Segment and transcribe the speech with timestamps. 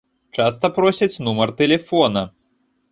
[0.37, 2.27] Часта просяць нумар тэлефона.